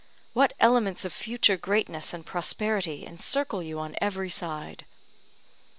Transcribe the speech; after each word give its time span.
What 0.33 0.53
elements 0.59 1.05
of 1.05 1.13
future 1.13 1.57
greatness 1.57 2.11
and 2.11 2.25
prosperity 2.25 3.05
encircle 3.05 3.61
you 3.61 3.77
on 3.77 3.95
every 4.01 4.31
side! 4.31 4.87